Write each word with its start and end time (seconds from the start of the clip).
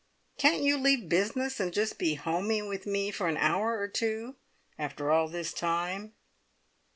Can't 0.39 0.63
you 0.63 0.77
leave 0.79 1.09
business, 1.09 1.59
and 1.59 1.71
just 1.71 1.99
be 1.99 2.17
`homey' 2.17 2.67
with 2.67 2.87
me 2.87 3.11
for 3.11 3.27
an 3.27 3.37
hour 3.37 3.77
or 3.79 3.87
two, 3.87 4.35
after 4.79 5.11
all 5.11 5.27
this 5.27 5.53
time?" 5.53 6.13